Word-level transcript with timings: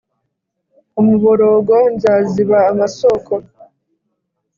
umuborogo 0.99 1.75
Nzaziba 1.95 2.59
amasoko 2.71 3.33